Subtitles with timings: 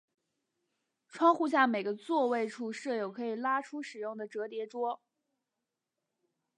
[1.07, 4.99] 窗户下每个座位处设有可以拉出使用的折叠桌。